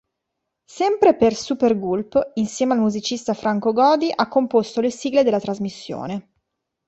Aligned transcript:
Sempre 0.65 1.13
per 1.15 1.35
Supergulp, 1.35 2.31
insieme 2.33 2.73
al 2.73 2.79
musicista 2.79 3.35
Franco 3.35 3.71
Godi, 3.71 4.11
ha 4.11 4.27
composto 4.27 4.81
le 4.81 4.89
sigle 4.89 5.21
della 5.21 5.39
trasmissione. 5.39 6.29